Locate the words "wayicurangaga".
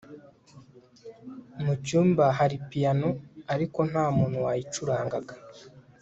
4.45-5.33